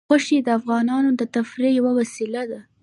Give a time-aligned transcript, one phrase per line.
[0.09, 2.59] غوښې د افغانانو د تفریح یوه وسیله ده.